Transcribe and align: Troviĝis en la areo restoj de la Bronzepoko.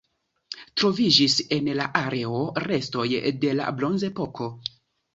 Troviĝis 0.81 1.35
en 1.59 1.69
la 1.81 1.87
areo 2.01 2.41
restoj 2.67 3.07
de 3.47 3.57
la 3.63 3.71
Bronzepoko. 3.81 4.55